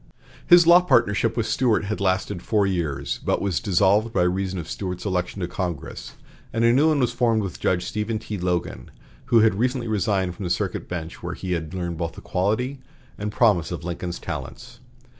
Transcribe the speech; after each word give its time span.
His 0.47 0.65
law 0.65 0.81
partnership 0.81 1.37
with 1.37 1.45
Stuart 1.45 1.83
had 1.85 2.01
lasted 2.01 2.41
four 2.41 2.65
years, 2.65 3.19
but 3.23 3.39
was 3.39 3.59
dissolved 3.59 4.11
by 4.11 4.23
reason 4.23 4.57
of 4.57 4.67
Stuart's 4.67 5.05
election 5.05 5.41
to 5.41 5.47
Congress, 5.47 6.13
and 6.51 6.65
a 6.65 6.73
new 6.73 6.87
one 6.87 6.99
was 6.99 7.11
formed 7.13 7.43
with 7.43 7.59
Judge 7.59 7.85
Stephen 7.85 8.17
T. 8.17 8.39
Logan, 8.39 8.89
who 9.25 9.41
had 9.41 9.53
recently 9.59 9.87
resigned 9.87 10.33
from 10.33 10.45
the 10.45 10.49
circuit 10.49 10.89
bench, 10.89 11.21
where 11.21 11.35
he 11.35 11.51
had 11.51 11.75
learned 11.75 11.99
the 11.99 12.19
quality 12.21 12.79
and 13.19 13.31
promise 13.31 13.71
of 13.71 13.83
Lincoln's 13.83 14.17
talents. 14.17 14.79